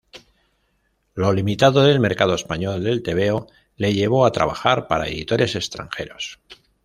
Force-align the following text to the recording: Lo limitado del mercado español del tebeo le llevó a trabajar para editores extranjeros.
Lo 1.13 1.31
limitado 1.31 1.83
del 1.83 1.99
mercado 1.99 2.33
español 2.33 2.83
del 2.83 3.03
tebeo 3.03 3.45
le 3.75 3.93
llevó 3.93 4.25
a 4.25 4.31
trabajar 4.31 4.87
para 4.87 5.07
editores 5.07 5.55
extranjeros. 5.55 6.39